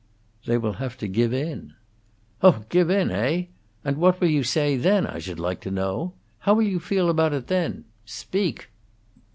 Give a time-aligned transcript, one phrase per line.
[0.45, 1.75] "They will have to give in."
[2.41, 3.49] "Oh, give in, heigh!
[3.85, 6.13] And what will you say then, I should like to know?
[6.39, 7.85] How will you feel about it then?
[8.03, 8.71] Speak!"